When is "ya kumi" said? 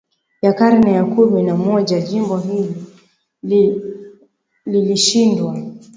0.91-1.43